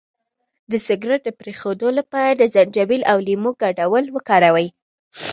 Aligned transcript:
د 0.71 0.73
سګرټ 0.85 1.21
د 1.25 1.29
پرېښودو 1.41 1.87
لپاره 1.99 2.31
د 2.35 2.43
زنجبیل 2.53 3.01
او 3.11 3.17
لیمو 3.27 3.51
ګډول 3.61 4.05
وکاروئ 4.15 4.67